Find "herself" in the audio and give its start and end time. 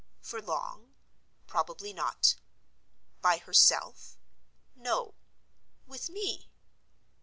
3.37-4.17